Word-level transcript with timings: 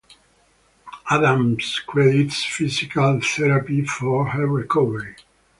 Adams 1.11 1.79
credits 1.85 2.43
physical 2.43 3.19
therapy 3.21 3.85
for 3.85 4.29
her 4.29 4.47
recovery. 4.47 5.15